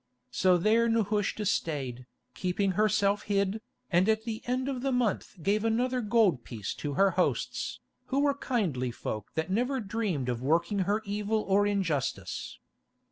So 0.31 0.57
there 0.57 0.89
Nehushta 0.89 1.45
stayed, 1.45 2.07
keeping 2.33 2.71
herself 2.71 3.21
hid, 3.21 3.61
and 3.91 4.09
at 4.09 4.23
the 4.23 4.41
end 4.47 4.67
of 4.67 4.81
the 4.81 4.91
month 4.91 5.35
gave 5.43 5.63
another 5.63 6.01
gold 6.01 6.43
piece 6.43 6.73
to 6.81 6.93
her 6.95 7.11
hosts, 7.11 7.79
who 8.07 8.19
were 8.21 8.33
kindly 8.33 8.89
folk 8.89 9.29
that 9.35 9.51
never 9.51 9.79
dreamed 9.79 10.27
of 10.27 10.41
working 10.41 10.79
her 10.89 11.03
evil 11.05 11.43
or 11.43 11.67
injustice. 11.67 12.57